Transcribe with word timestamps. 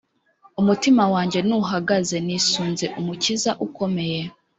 Umutima 0.61 1.03
wanjye 1.13 1.39
ntuhagaze 1.47 2.15
nisunze 2.25 2.85
umukiza 2.99 3.51
ukomeye 3.65 4.21